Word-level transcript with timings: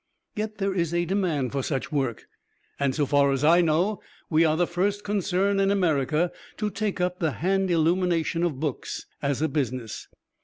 Yet 0.35 0.57
there 0.57 0.73
is 0.73 0.95
a 0.95 1.05
demand 1.05 1.51
for 1.51 1.61
such 1.61 1.91
work; 1.91 2.25
and 2.79 2.95
so 2.95 3.05
far 3.05 3.31
as 3.31 3.43
I 3.43 3.61
know, 3.61 4.01
we 4.31 4.43
are 4.43 4.57
the 4.57 4.65
first 4.65 5.03
concern 5.03 5.59
in 5.59 5.69
America 5.69 6.31
to 6.57 6.71
take 6.71 6.99
up 6.99 7.19
the 7.19 7.33
hand 7.33 7.69
illumination 7.69 8.41
of 8.41 8.59
books 8.59 9.05
as 9.21 9.43
a 9.43 9.47
business. 9.47 10.07